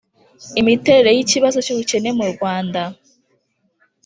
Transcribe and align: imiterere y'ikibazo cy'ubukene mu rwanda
imiterere 0.61 1.09
y'ikibazo 1.17 1.57
cy'ubukene 1.65 2.09
mu 2.17 2.25
rwanda 2.31 2.81